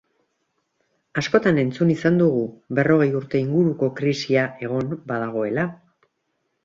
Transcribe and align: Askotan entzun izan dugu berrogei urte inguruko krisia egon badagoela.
Askotan 1.21 1.59
entzun 1.63 1.91
izan 1.97 2.17
dugu 2.21 2.41
berrogei 2.79 3.09
urte 3.21 3.43
inguruko 3.45 3.91
krisia 4.01 4.47
egon 4.69 4.91
badagoela. 5.13 5.67